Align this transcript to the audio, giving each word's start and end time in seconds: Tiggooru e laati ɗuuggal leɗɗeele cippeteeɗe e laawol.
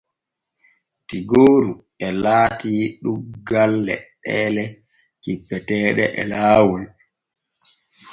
Tiggooru 1.07 1.71
e 2.05 2.07
laati 2.23 2.71
ɗuuggal 3.01 3.71
leɗɗeele 3.85 4.63
cippeteeɗe 5.21 6.05
e 6.21 6.23
laawol. 6.31 6.83